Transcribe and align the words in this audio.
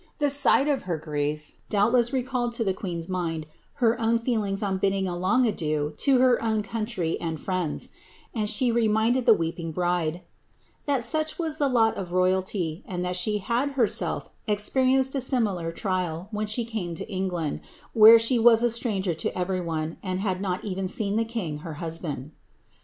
The 0.17 0.31
sight 0.31 0.67
of 0.67 0.81
her 0.89 0.97
grief 0.97 1.53
doubt 1.69 1.91
ku 1.93 2.01
recalled 2.11 2.53
to 2.53 2.63
the 2.63 2.73
queen's 2.73 3.07
mind 3.07 3.45
her 3.75 4.01
own 4.01 4.17
feelings 4.17 4.63
on 4.63 4.79
bidding 4.79 5.07
a 5.07 5.15
long 5.15 5.45
idiea 5.47 5.91
to 5.91 6.17
her 6.17 6.41
own 6.43 6.63
country 6.63 7.19
and 7.21 7.39
friends; 7.39 7.89
and 8.33 8.49
she 8.49 8.71
reminded 8.71 9.27
the 9.27 9.35
weeping 9.35 9.71
hide, 9.71 10.13
*^ 10.13 10.21
that 10.87 11.03
such 11.03 11.37
was 11.37 11.59
the 11.59 11.69
lot 11.69 11.97
of 11.97 12.13
royalty, 12.13 12.83
and 12.87 13.05
that 13.05 13.15
she 13.15 13.37
had 13.37 13.73
herself 13.73 14.31
expe 14.47 14.83
lieDced 14.87 15.13
a 15.13 15.21
similar 15.21 15.71
trial 15.71 16.29
when 16.31 16.47
she 16.47 16.65
came 16.65 16.95
to 16.95 17.07
England, 17.07 17.59
where 17.93 18.17
she 18.17 18.39
was 18.39 18.63
a 18.63 18.71
stran* 18.71 19.07
|er 19.07 19.13
10 19.13 19.31
every 19.35 19.61
one, 19.61 19.97
and 20.01 20.19
had 20.19 20.41
not 20.41 20.63
even 20.65 20.87
seen 20.87 21.15
the 21.15 21.23
king 21.23 21.59
her 21.59 21.73
husband." 21.75 22.31